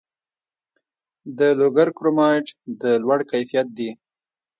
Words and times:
د 1.37 1.39
لوګر 1.59 1.87
کرومایټ 1.97 2.47
د 2.81 2.83
لوړ 3.03 3.19
کیفیت 3.31 3.67
دی 3.77 3.89